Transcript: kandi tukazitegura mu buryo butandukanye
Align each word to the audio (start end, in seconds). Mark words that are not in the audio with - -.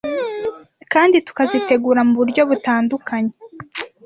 kandi 0.93 1.15
tukazitegura 1.27 2.01
mu 2.07 2.13
buryo 2.19 2.41
butandukanye 2.49 3.33